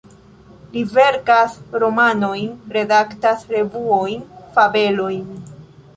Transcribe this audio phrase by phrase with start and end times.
[0.75, 4.27] Li verkas romanojn, redaktas revuojn,
[4.57, 5.25] fabelojn.